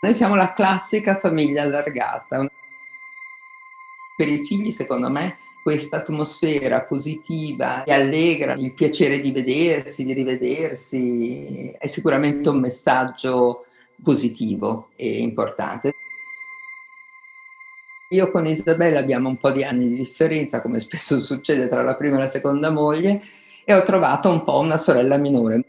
[0.00, 2.48] Noi siamo la classica famiglia allargata.
[4.16, 10.12] Per i figli, secondo me, questa atmosfera positiva e allegra, il piacere di vedersi, di
[10.12, 13.66] rivedersi, è sicuramente un messaggio
[14.00, 15.94] positivo e importante.
[18.10, 21.96] Io con Isabella abbiamo un po' di anni di differenza, come spesso succede tra la
[21.96, 23.20] prima e la seconda moglie,
[23.64, 25.62] e ho trovato un po' una sorella minore.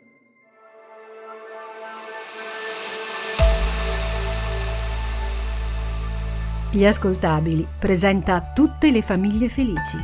[6.72, 9.98] Gli Ascoltabili presenta tutte le famiglie felici.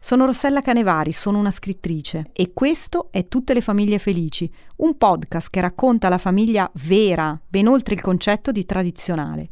[0.00, 5.50] Sono Rossella Canevari, sono una scrittrice e questo è Tutte le famiglie felici, un podcast
[5.50, 9.50] che racconta la famiglia vera, ben oltre il concetto di tradizionale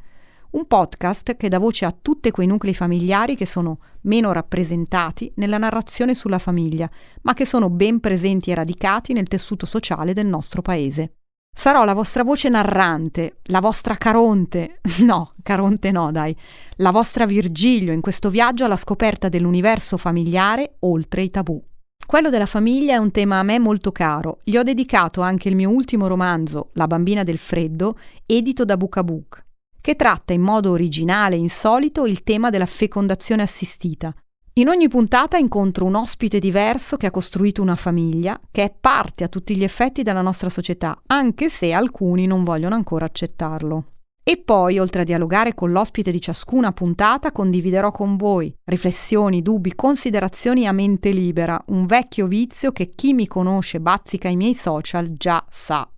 [0.51, 5.59] un podcast che dà voce a tutti quei nuclei familiari che sono meno rappresentati nella
[5.59, 6.91] narrazione sulla famiglia,
[7.23, 11.15] ma che sono ben presenti e radicati nel tessuto sociale del nostro paese.
[11.53, 16.35] Sarò la vostra voce narrante, la vostra Caronte, no, Caronte no, dai,
[16.77, 21.63] la vostra Virgilio in questo viaggio alla scoperta dell'universo familiare oltre i tabù.
[22.05, 24.41] Quello della famiglia è un tema a me molto caro.
[24.43, 28.97] Gli ho dedicato anche il mio ultimo romanzo, La bambina del freddo, edito da Book
[28.97, 29.45] a Book
[29.81, 34.15] che tratta in modo originale e insolito il tema della fecondazione assistita.
[34.55, 39.25] In ogni puntata incontro un ospite diverso che ha costruito una famiglia, che è parte
[39.25, 43.85] a tutti gli effetti della nostra società, anche se alcuni non vogliono ancora accettarlo.
[44.23, 49.75] E poi, oltre a dialogare con l'ospite di ciascuna puntata, condividerò con voi riflessioni, dubbi,
[49.75, 55.15] considerazioni a mente libera, un vecchio vizio che chi mi conosce bazzica i miei social
[55.15, 55.89] già sa.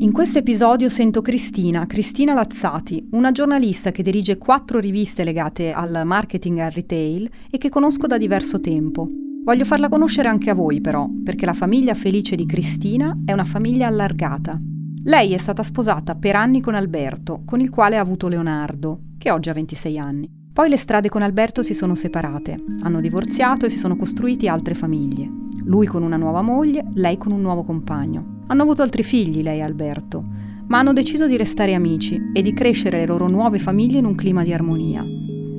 [0.00, 6.04] In questo episodio sento Cristina, Cristina Lazzati, una giornalista che dirige quattro riviste legate al
[6.06, 9.06] marketing e al retail e che conosco da diverso tempo.
[9.44, 13.44] Voglio farla conoscere anche a voi però, perché la famiglia felice di Cristina è una
[13.44, 14.58] famiglia allargata.
[15.04, 19.30] Lei è stata sposata per anni con Alberto, con il quale ha avuto Leonardo, che
[19.30, 20.30] oggi ha 26 anni.
[20.50, 24.72] Poi le strade con Alberto si sono separate, hanno divorziato e si sono costruiti altre
[24.72, 25.30] famiglie.
[25.64, 28.38] Lui con una nuova moglie, lei con un nuovo compagno.
[28.50, 30.24] Hanno avuto altri figli, lei e Alberto,
[30.66, 34.16] ma hanno deciso di restare amici e di crescere le loro nuove famiglie in un
[34.16, 35.04] clima di armonia.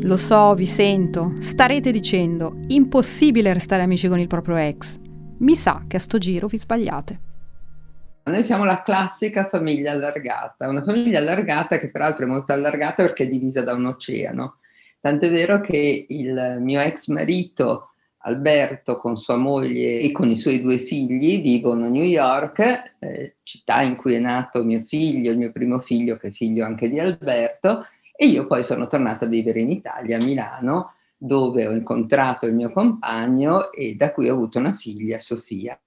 [0.02, 5.00] Lo so, vi sento, starete dicendo, impossibile restare amici con il proprio ex.
[5.38, 7.20] Mi sa che a sto giro vi sbagliate.
[8.24, 13.24] Noi siamo la classica famiglia allargata, una famiglia allargata che peraltro è molto allargata perché
[13.24, 14.58] è divisa da un oceano.
[15.00, 17.91] Tant'è vero che il mio ex marito
[18.24, 23.36] Alberto con sua moglie e con i suoi due figli vivono a New York, eh,
[23.44, 26.90] città in cui è nato mio figlio, il mio primo figlio che è figlio anche
[26.90, 31.72] di Alberto, e io poi sono tornata a vivere in Italia, a Milano, dove ho
[31.72, 35.80] incontrato il mio compagno e da cui ho avuto una figlia, Sofia.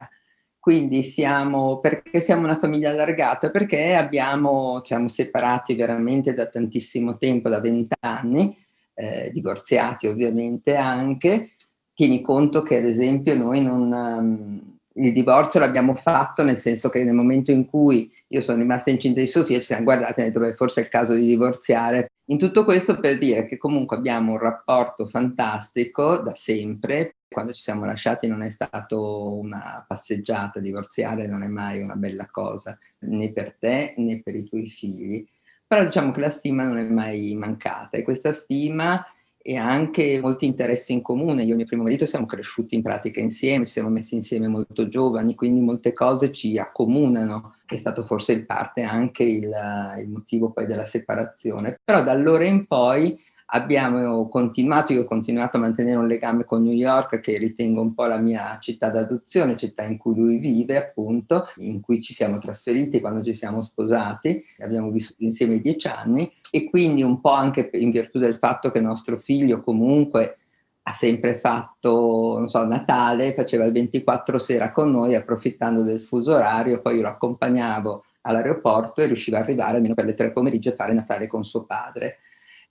[0.59, 3.51] Quindi siamo, perché siamo una famiglia allargata?
[3.51, 8.57] Perché abbiamo, siamo separati veramente da tantissimo tempo, da vent'anni,
[8.95, 11.54] eh, divorziati ovviamente anche,
[11.95, 17.05] tieni conto che ad esempio noi non, um, il divorzio l'abbiamo fatto nel senso che
[17.05, 20.55] nel momento in cui io sono rimasta incinta di Sofia ci siamo guardati e detto
[20.57, 22.09] forse è il caso di divorziare.
[22.29, 27.63] In tutto questo per dire che comunque abbiamo un rapporto fantastico da sempre, quando ci
[27.63, 33.33] siamo lasciati non è stato una passeggiata, divorziare non è mai una bella cosa, né
[33.33, 35.27] per te né per i tuoi figli,
[35.67, 39.05] però diciamo che la stima non è mai mancata e questa stima
[39.47, 41.45] e anche molti interessi in comune.
[41.45, 44.89] Io e mio primo marito siamo cresciuti in pratica insieme, ci siamo messi insieme molto
[44.89, 49.51] giovani, quindi molte cose ci accomunano, è stato forse in parte anche il,
[49.99, 51.79] il motivo poi della separazione.
[51.85, 53.21] Però da allora in poi
[53.55, 57.95] abbiamo continuato, io ho continuato a mantenere un legame con New York che ritengo un
[57.95, 62.39] po' la mia città d'adozione, città in cui lui vive appunto, in cui ci siamo
[62.39, 67.71] trasferiti quando ci siamo sposati, abbiamo vissuto insieme dieci anni e quindi un po' anche
[67.75, 70.39] in virtù del fatto che nostro figlio comunque
[70.87, 76.35] ha sempre fatto, non so, Natale, faceva il 24 sera con noi approfittando del fuso
[76.35, 80.71] orario, poi io lo accompagnavo all'aeroporto e riusciva ad arrivare almeno per le tre pomeriggio
[80.71, 82.19] e fare Natale con suo padre.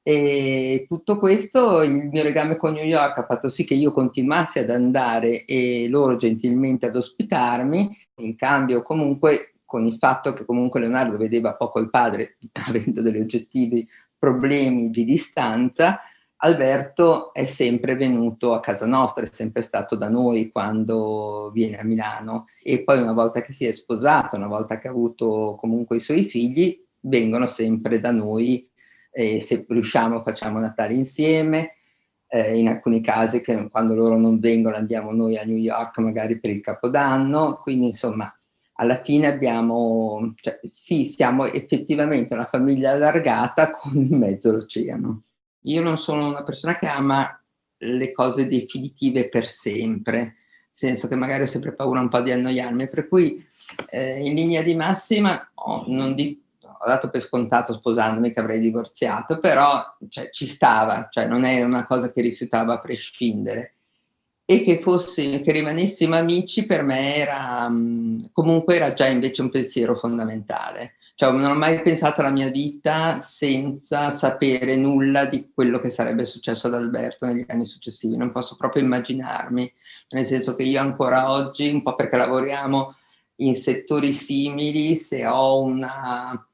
[0.05, 4.59] E tutto questo, il mio legame con New York ha fatto sì che io continuassi
[4.59, 10.81] ad andare e loro gentilmente ad ospitarmi, in cambio comunque con il fatto che comunque
[10.81, 13.87] Leonardo vedeva poco il padre, avendo degli oggettivi
[14.19, 16.01] problemi di distanza,
[16.37, 21.83] Alberto è sempre venuto a casa nostra, è sempre stato da noi quando viene a
[21.83, 22.47] Milano.
[22.61, 26.01] E poi una volta che si è sposato, una volta che ha avuto comunque i
[26.01, 28.69] suoi figli, vengono sempre da noi
[29.13, 31.75] e se riusciamo facciamo Natale insieme.
[32.27, 36.39] Eh, in alcuni casi che quando loro non vengono andiamo noi a New York magari
[36.39, 38.35] per il Capodanno, quindi insomma
[38.75, 45.23] alla fine abbiamo, cioè, sì, siamo effettivamente una famiglia allargata con in mezzo l'oceano.
[45.65, 47.39] Io non sono una persona che ama
[47.77, 50.35] le cose definitive per sempre, nel
[50.71, 53.45] senso che magari ho sempre paura un po' di annoiarmi, per cui
[53.89, 56.41] eh, in linea di massima oh, non di,
[56.83, 61.63] ho dato per scontato sposandomi che avrei divorziato, però cioè, ci stava, cioè non è
[61.63, 63.75] una cosa che rifiutavo a prescindere
[64.45, 67.71] e che, fosse, che rimanessimo amici per me era
[68.33, 70.95] comunque era già invece un pensiero fondamentale.
[71.15, 76.25] Cioè, non ho mai pensato alla mia vita senza sapere nulla di quello che sarebbe
[76.25, 78.17] successo ad Alberto negli anni successivi.
[78.17, 79.71] Non posso proprio immaginarmi,
[80.09, 82.95] nel senso che io ancora oggi, un po' perché lavoriamo
[83.37, 86.45] in settori simili, se ho una,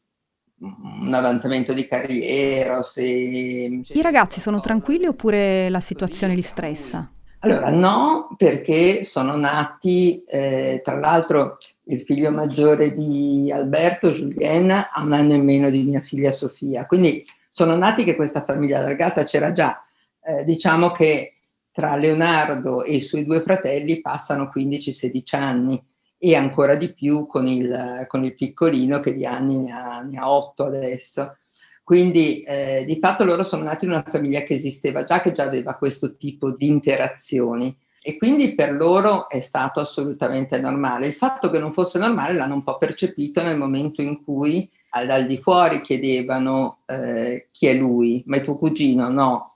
[0.59, 3.03] un avanzamento di carriera, se...
[3.03, 7.09] I ragazzi sono tranquilli oppure la situazione li stressa?
[7.41, 15.01] Allora, no, perché sono nati, eh, tra l'altro il figlio maggiore di Alberto, Julien, ha
[15.01, 19.23] un anno in meno di mia figlia Sofia, quindi sono nati che questa famiglia allargata
[19.23, 19.81] c'era già.
[20.21, 21.35] Eh, diciamo che
[21.71, 25.81] tra Leonardo e i suoi due fratelli passano 15-16 anni
[26.19, 30.18] e ancora di più con il, con il piccolino che di anni ne ha, ne
[30.18, 31.38] ha 8 adesso.
[31.83, 35.44] Quindi eh, di fatto loro sono nati in una famiglia che esisteva già, che già
[35.44, 41.07] aveva questo tipo di interazioni e quindi per loro è stato assolutamente normale.
[41.07, 45.10] Il fatto che non fosse normale l'hanno un po' percepito nel momento in cui al,
[45.10, 49.10] al di fuori chiedevano eh, chi è lui, ma è tuo cugino?
[49.10, 49.49] No,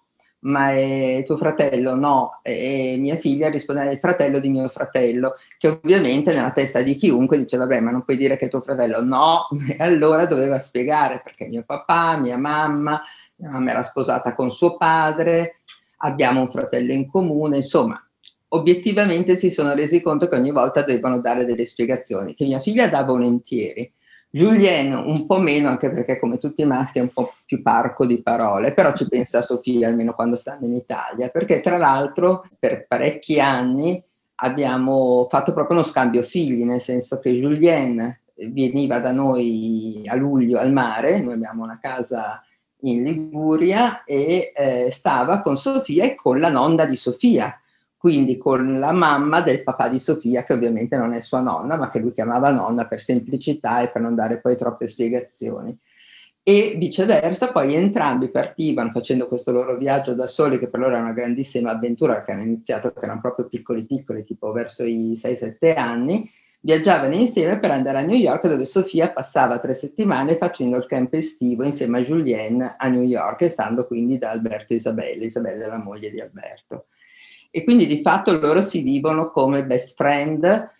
[0.43, 1.95] ma è tuo fratello?
[1.95, 6.95] No, e mia figlia rispondeva il fratello di mio fratello, che ovviamente nella testa di
[6.95, 9.03] chiunque diceva, vabbè, ma non puoi dire che è tuo fratello?
[9.03, 13.01] No, e allora doveva spiegare perché mio papà, mia mamma,
[13.35, 15.61] mia mamma era sposata con suo padre,
[15.97, 18.01] abbiamo un fratello in comune, insomma,
[18.49, 22.87] obiettivamente si sono resi conto che ogni volta dovevano dare delle spiegazioni, che mia figlia
[22.87, 23.91] dà volentieri
[24.35, 28.03] Julien un po' meno, anche perché come tutti i maschi è un po' più parco
[28.03, 32.87] di parole, però ci pensa Sofia almeno quando stanno in Italia, perché tra l'altro per
[32.87, 34.03] parecchi anni
[34.37, 40.57] abbiamo fatto proprio uno scambio figli, nel senso che Julien veniva da noi a luglio
[40.57, 42.43] al mare, noi abbiamo una casa
[42.79, 47.55] in Liguria e eh, stava con Sofia e con la nonna di Sofia,
[48.03, 51.89] quindi con la mamma del papà di Sofia, che ovviamente non è sua nonna, ma
[51.89, 55.73] che lui chiamava nonna per semplicità e per non dare poi troppe spiegazioni.
[56.43, 61.01] E viceversa, poi entrambi partivano facendo questo loro viaggio da soli, che per loro era
[61.01, 65.73] una grandissima avventura, perché hanno iniziato, che erano proprio piccoli piccoli, tipo verso i 6-7
[65.77, 66.29] anni,
[66.59, 71.13] viaggiavano insieme per andare a New York, dove Sofia passava tre settimane facendo il camp
[71.13, 75.63] estivo insieme a Julien a New York, e stando quindi da Alberto e Isabella, Isabella
[75.63, 76.87] è la moglie di Alberto
[77.55, 80.71] e quindi di fatto loro si vivono come best friend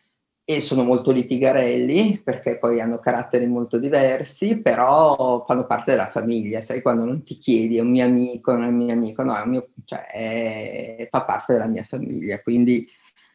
[0.43, 6.61] e sono molto litigarelli perché poi hanno caratteri molto diversi, però fanno parte della famiglia,
[6.61, 9.37] sai quando non ti chiedi è un mio amico, non è un mio amico, no,
[9.37, 12.87] è un mio, cioè è, fa parte della mia famiglia, quindi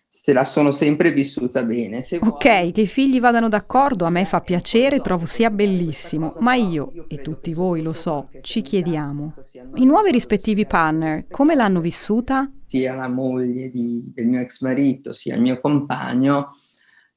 [0.08, 2.02] se la sono sempre vissuta bene.
[2.02, 2.72] Se ok, vuoi...
[2.72, 7.18] che i figli vadano d'accordo a me fa piacere, trovo sia bellissimo, ma io, e
[7.18, 9.34] tutti voi lo so, ci chiediamo,
[9.76, 12.50] i nuovi rispettivi partner come l'hanno vissuta?
[12.68, 16.52] Sia la moglie di, del mio ex marito, sia il mio compagno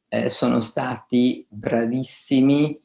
[0.07, 2.79] eh, sono stati bravissimi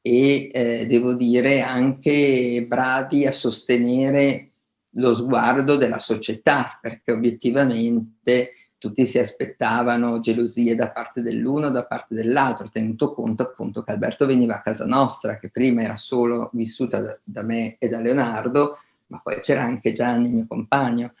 [0.00, 4.50] e eh, devo dire anche bravi a sostenere
[4.96, 12.16] lo sguardo della società, perché obiettivamente tutti si aspettavano gelosie da parte dell'uno, da parte
[12.16, 17.00] dell'altro, tenuto conto appunto che Alberto veniva a casa nostra, che prima era solo vissuta
[17.00, 21.14] da, da me e da Leonardo, ma poi c'era anche Gianni, mio compagno.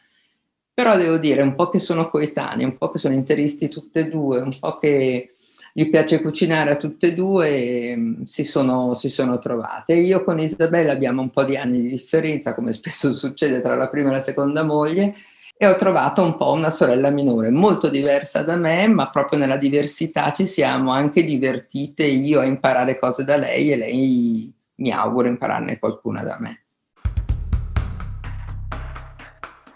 [0.74, 4.08] Però devo dire un po' che sono coetanei, un po' che sono interisti tutte e
[4.08, 5.34] due, un po' che
[5.74, 7.48] gli piace cucinare a tutte e due,
[7.90, 9.94] e, mm, si, sono, si sono trovate.
[9.94, 13.88] Io con Isabella abbiamo un po' di anni di differenza, come spesso succede tra la
[13.88, 15.14] prima e la seconda moglie,
[15.56, 19.56] e ho trovato un po' una sorella minore, molto diversa da me, ma proprio nella
[19.56, 25.28] diversità ci siamo anche divertite io a imparare cose da lei e lei mi auguro
[25.28, 26.61] impararne qualcuna da me.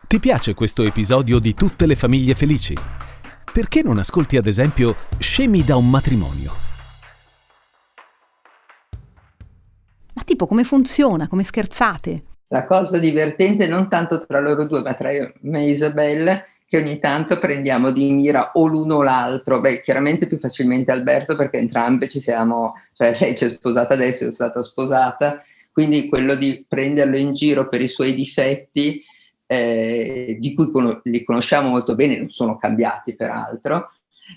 [0.09, 2.75] Ti piace questo episodio di Tutte le famiglie felici?
[3.53, 6.53] Perché non ascolti ad esempio Scemi da un matrimonio?
[10.15, 11.27] Ma tipo come funziona?
[11.27, 12.23] Come scherzate?
[12.49, 15.11] la cosa divertente non tanto tra loro due, ma tra
[15.41, 19.61] me e Isabella, che ogni tanto prendiamo di mira o l'uno o l'altro.
[19.61, 24.19] Beh, chiaramente più facilmente Alberto perché entrambe ci siamo, cioè lei ci è sposata adesso,
[24.21, 29.03] sono stata sposata, quindi quello di prenderlo in giro per i suoi difetti,
[29.47, 33.93] eh, di cui con- li conosciamo molto bene, non sono cambiati peraltro,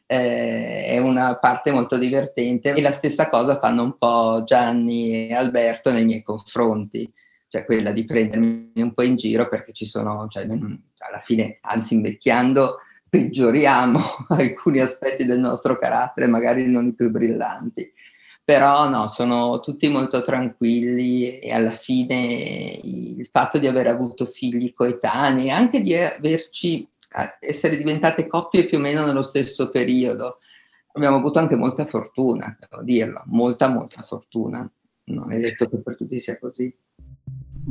[0.05, 5.33] eh, è una parte molto divertente e la stessa cosa fanno un po' Gianni e
[5.33, 7.11] Alberto nei miei confronti
[7.49, 11.95] cioè quella di prendermi un po' in giro perché ci sono, cioè, alla fine, anzi
[11.95, 12.77] invecchiando,
[13.09, 13.99] peggioriamo
[14.29, 17.91] alcuni aspetti del nostro carattere, magari non i più brillanti.
[18.49, 24.73] Però no, sono tutti molto tranquilli e alla fine il fatto di aver avuto figli
[24.73, 26.89] coetanei, anche di averci,
[27.41, 30.39] essere diventate coppie più o meno nello stesso periodo,
[30.93, 34.67] abbiamo avuto anche molta fortuna, devo dirlo, molta molta fortuna.
[35.03, 36.75] Non è detto che per tutti sia così.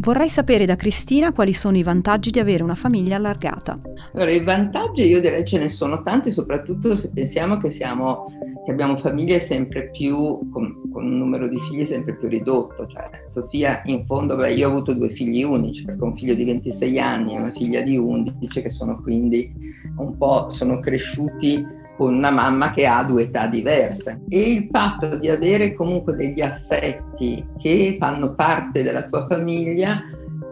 [0.01, 3.81] Vorrei sapere da Cristina quali sono i vantaggi di avere una famiglia allargata.
[4.15, 8.23] Allora, i vantaggi io direi ce ne sono tanti, soprattutto se pensiamo che, siamo,
[8.65, 12.87] che abbiamo famiglie sempre più, con, con, un numero di figli sempre più ridotto.
[12.87, 16.45] Cioè, Sofia, in fondo, beh, io ho avuto due figli unici, perché un figlio di
[16.45, 19.53] 26 anni e una figlia di 11, che sono quindi
[19.97, 24.23] un po', sono cresciuti con una mamma che ha due età diverse.
[24.29, 30.01] E il fatto di avere comunque degli affetti che fanno parte della tua famiglia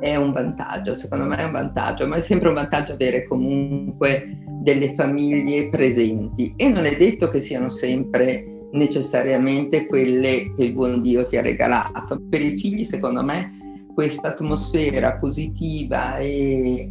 [0.01, 4.41] è un vantaggio, secondo me è un vantaggio, ma è sempre un vantaggio avere comunque
[4.61, 11.01] delle famiglie presenti e non è detto che siano sempre necessariamente quelle che il buon
[11.01, 12.21] Dio ti ha regalato.
[12.29, 16.89] Per i figli, secondo me, questa atmosfera positiva e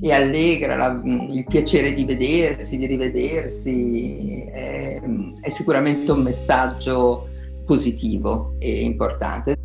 [0.00, 5.00] e allegra la, il piacere di vedersi, di rivedersi, è,
[5.40, 7.28] è sicuramente un messaggio
[7.66, 9.56] positivo e importante.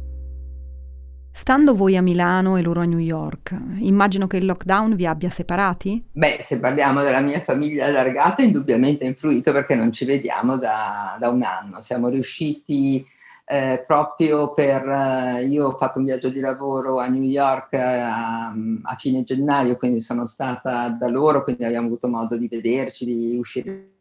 [1.31, 5.29] Stando voi a Milano e loro a New York, immagino che il lockdown vi abbia
[5.29, 6.07] separati?
[6.13, 11.17] Beh, se parliamo della mia famiglia allargata, indubbiamente ha influito perché non ci vediamo da,
[11.19, 11.81] da un anno.
[11.81, 13.05] Siamo riusciti
[13.47, 17.79] eh, proprio per, eh, io ho fatto un viaggio di lavoro a New York eh,
[17.79, 23.05] a, a, fine gennaio, quindi sono stata da loro, quindi abbiamo avuto modo di vederci,
[23.05, 23.91] di uscire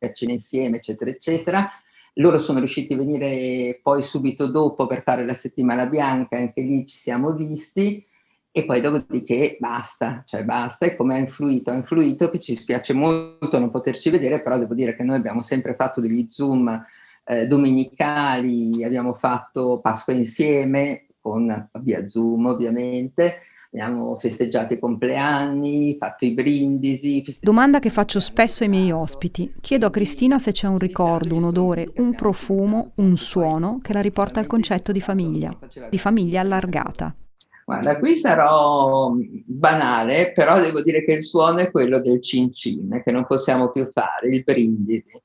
[0.00, 1.70] a cena insieme, eccetera, eccetera.
[2.14, 6.84] Loro sono riusciti a venire poi subito dopo per fare la settimana bianca, anche lì
[6.84, 8.04] ci siamo visti
[8.50, 11.70] e poi dopodiché basta, cioè basta e come ha influito?
[11.70, 15.40] Ha influito che ci spiace molto non poterci vedere, però devo dire che noi abbiamo
[15.40, 16.84] sempre fatto degli zoom
[17.24, 26.24] eh, domenicali, abbiamo fatto Pasqua insieme, con, via Zoom ovviamente, abbiamo festeggiato i compleanni, fatto
[26.24, 27.22] i brindisi.
[27.24, 27.46] Festeggiato...
[27.46, 29.54] Domanda che faccio spesso ai miei ospiti.
[29.60, 34.00] Chiedo a Cristina se c'è un ricordo, un odore, un profumo, un suono che la
[34.00, 35.56] riporta al concetto di famiglia,
[35.88, 37.14] di famiglia allargata.
[37.64, 39.12] Guarda, qui sarò
[39.46, 43.70] banale, però devo dire che il suono è quello del cin cin, che non possiamo
[43.70, 45.18] più fare, il brindisi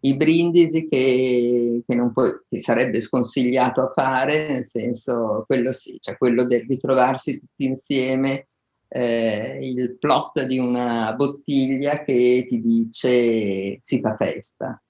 [0.00, 6.16] i brindisi che, che, può, che, sarebbe sconsigliato a fare, nel senso quello sì, cioè
[6.16, 8.48] quello del ritrovarsi tutti insieme,
[8.88, 14.80] eh, il plot di una bottiglia che ti dice si fa festa.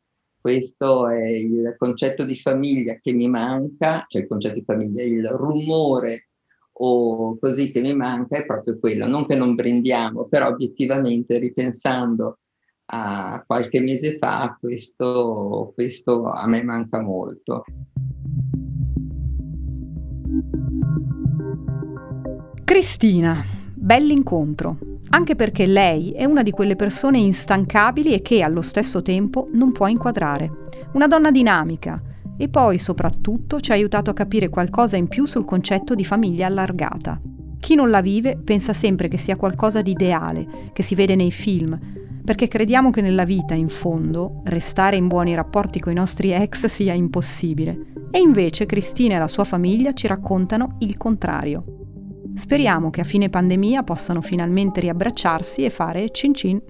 [0.41, 5.27] Questo è il concetto di famiglia che mi manca, cioè il concetto di famiglia, il
[5.29, 6.29] rumore
[6.81, 12.39] o così che mi manca è proprio quello, non che non brindiamo, però obiettivamente ripensando
[12.91, 17.65] a qualche mese fa, questo, questo a me manca molto.
[22.65, 23.43] Cristina,
[23.75, 24.79] bell'incontro,
[25.11, 29.73] anche perché lei è una di quelle persone instancabili e che allo stesso tempo non
[29.73, 30.51] può inquadrare.
[30.93, 32.01] Una donna dinamica
[32.39, 36.47] e poi soprattutto ci ha aiutato a capire qualcosa in più sul concetto di famiglia
[36.47, 37.21] allargata.
[37.59, 41.33] Chi non la vive pensa sempre che sia qualcosa di ideale, che si vede nei
[41.33, 41.79] film,
[42.29, 46.67] perché crediamo che nella vita, in fondo, restare in buoni rapporti con i nostri ex
[46.67, 47.87] sia impossibile.
[48.11, 51.65] E invece Cristina e la sua famiglia ci raccontano il contrario.
[52.35, 56.63] Speriamo che a fine pandemia possano finalmente riabbracciarsi e fare cin cin.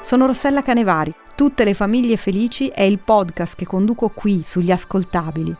[0.00, 1.12] Sono Rossella Canevari.
[1.36, 5.54] Tutte le famiglie felici è il podcast che conduco qui sugli ascoltabili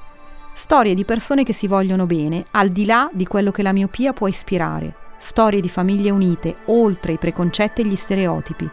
[0.54, 4.12] Storie di persone che si vogliono bene, al di là di quello che la miopia
[4.12, 4.94] può ispirare.
[5.18, 8.68] Storie di famiglie unite, oltre i preconcetti e gli stereotipi.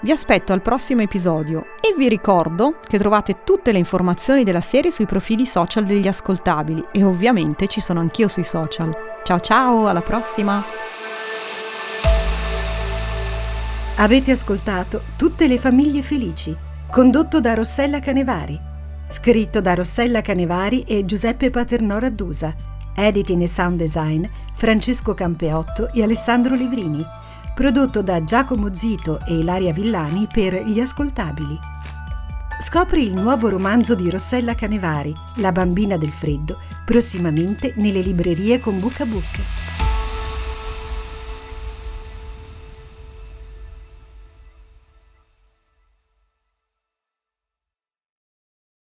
[0.00, 4.90] Vi aspetto al prossimo episodio e vi ricordo che trovate tutte le informazioni della serie
[4.90, 8.94] sui profili social degli ascoltabili e ovviamente ci sono anch'io sui social.
[9.22, 10.62] Ciao ciao, alla prossima!
[13.96, 16.54] Avete ascoltato Tutte le famiglie felici,
[16.90, 18.70] condotto da Rossella Canevari
[19.12, 22.54] scritto da Rossella Canevari e Giuseppe Paternò Raddusa,
[22.94, 27.04] Editing e sound design Francesco Campeotto e Alessandro Livrini.
[27.54, 31.58] Prodotto da Giacomo Zito e Ilaria Villani per Gli Ascoltabili.
[32.58, 38.78] Scopri il nuovo romanzo di Rossella Canevari, La bambina del freddo, prossimamente nelle librerie con
[38.78, 39.71] Book a Book.